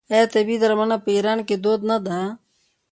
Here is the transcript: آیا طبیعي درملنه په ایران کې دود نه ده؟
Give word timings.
آیا 0.13 0.25
طبیعي 0.35 0.57
درملنه 0.63 0.97
په 1.03 1.09
ایران 1.15 1.39
کې 1.47 1.55
دود 1.63 1.81
نه 1.89 1.97
ده؟ 2.05 2.19